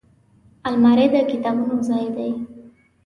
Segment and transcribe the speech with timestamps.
[0.67, 2.29] الماري د کتابونو ځای دی